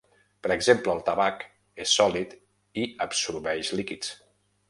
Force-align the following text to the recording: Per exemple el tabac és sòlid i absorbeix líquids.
Per 0.45 0.51
exemple 0.53 0.93
el 0.93 1.03
tabac 1.09 1.43
és 1.85 1.93
sòlid 1.99 2.33
i 2.85 2.87
absorbeix 3.07 3.73
líquids. 3.81 4.13